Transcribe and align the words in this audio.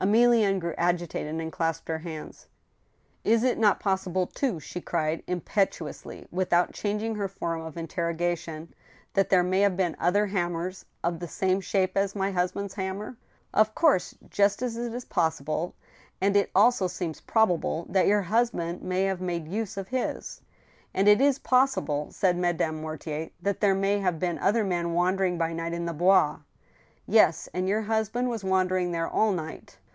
Emilienne 0.00 0.60
grew 0.60 0.74
agitated, 0.78 1.34
and 1.40 1.50
clasped 1.50 1.88
her 1.88 1.98
hands. 1.98 2.46
Is 3.24 3.42
it 3.42 3.58
not 3.58 3.80
possible, 3.80 4.28
too," 4.28 4.60
she 4.60 4.80
cried, 4.80 5.24
impetuously, 5.26 6.28
without 6.30 6.72
chang 6.72 6.98
THE 6.98 7.06
TWO 7.06 7.10
WIVES. 7.18 7.34
143 7.40 7.50
ing 7.50 7.56
her 7.56 7.64
form 7.66 7.66
of 7.66 7.76
interrogation, 7.76 8.74
'fthat 9.16 9.28
there 9.28 9.42
may 9.42 9.58
have 9.62 9.76
been 9.76 9.96
other 9.98 10.26
hammers 10.26 10.84
of 11.02 11.18
the 11.18 11.26
same 11.26 11.60
shape 11.60 11.96
as 11.96 12.14
my 12.14 12.30
husband's 12.30 12.74
hammer?"" 12.74 13.16
Of 13.52 13.74
course, 13.74 14.14
just 14.30 14.62
as 14.62 14.76
it 14.76 14.94
is 14.94 15.04
possible; 15.04 15.74
and 16.20 16.36
it 16.36 16.52
also 16.54 16.86
seems 16.86 17.20
probable, 17.20 17.84
that 17.88 18.06
your 18.06 18.22
husband 18.22 18.82
may 18.82 19.02
have 19.02 19.20
made 19.20 19.48
use 19.48 19.76
of 19.76 19.88
his."" 19.88 20.42
And 20.94 21.08
it 21.08 21.20
is 21.20 21.40
possible," 21.40 22.12
said 22.12 22.36
Madame 22.38 22.80
Mortier," 22.82 23.30
that 23.42 23.58
there 23.60 23.74
may 23.74 23.98
have 23.98 24.20
been 24.20 24.38
other 24.38 24.62
men 24.62 24.92
wandering 24.92 25.38
by 25.38 25.52
night 25.52 25.72
in 25.72 25.86
the 25.86 25.92
Bois."" 25.92 26.38
Yes; 27.08 27.48
and 27.52 27.68
your 27.68 27.82
husband 27.82 28.28
was 28.28 28.44
wandering 28.44 28.92
there 28.92 29.08
all 29.08 29.32
night." 29.32 29.76